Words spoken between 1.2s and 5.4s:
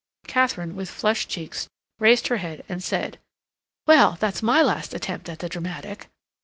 cheeks, raised her head and said: "Well, that's my last attempt at